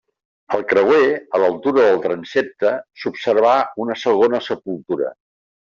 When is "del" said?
1.89-2.01